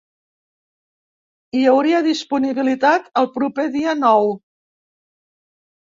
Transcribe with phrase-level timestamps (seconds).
[1.59, 4.37] Hi hauria disponibilitat el proper dia nou.